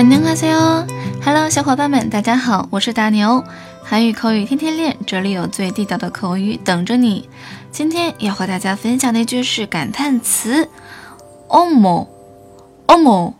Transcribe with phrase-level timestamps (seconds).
[0.00, 3.44] 안녕하세요，Hello，小伙伴们，大家好，我是大牛，
[3.82, 7.28] 韩语口语天天练，这里有最地道的口语等着你。
[7.70, 10.68] 今天要和大家分享的一句是感叹词，
[11.48, 12.06] 어머，
[12.86, 13.34] 어머，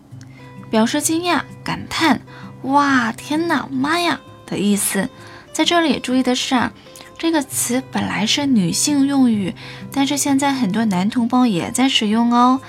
[0.71, 2.21] 表示惊讶、感叹，
[2.63, 5.08] 哇，天哪，妈呀的意思。
[5.53, 6.72] 在这里注意的是啊，
[7.17, 9.54] 这个词本来是女性用语，
[9.93, 12.61] 但是现在很多男同胞也在使用哦。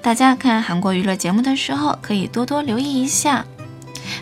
[0.00, 3.46] 大家看韩国娱乐节目的时候，可以多多留意一下。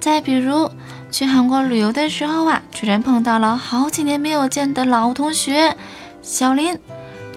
[0.00, 0.68] 再比如
[1.12, 5.76] 去韩国旅游的时候啊，居然碰到了好几年没有见的老同学
[6.20, 6.76] 小林。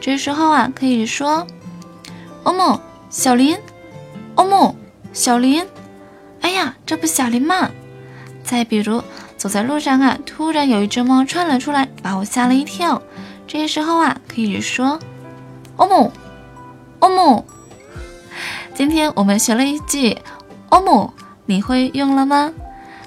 [0.01, 1.45] 这时候啊，可以说。
[2.48, 2.80] 哦莫，
[3.10, 3.58] 小林，
[4.34, 4.74] 哦莫，
[5.12, 5.66] 小林，
[6.40, 7.70] 哎呀，这不小林吗？
[8.42, 9.04] 再比如，
[9.36, 13.02] 走在路上啊，突然有一只猫窜了出来，把我吓了一跳。
[13.46, 14.98] 这时候啊，可以说，
[15.76, 16.10] 哦莫，
[17.00, 17.44] 哦莫。
[18.74, 20.16] 今天我们学了一句，
[20.70, 21.12] 哦莫，
[21.44, 22.50] 你会用了吗？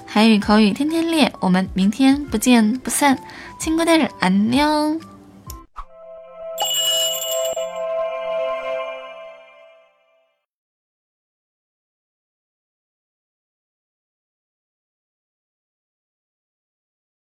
[0.06, 3.18] 韩语口语天天练，我们明天不见不散。
[3.58, 5.00] 亲爱的人，安녕